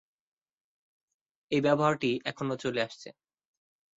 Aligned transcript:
এই 1.51 1.61
ব্যবহারটি 1.61 2.11
এখনো 2.25 2.53
চলে 2.63 2.81
আসছে। 2.81 3.09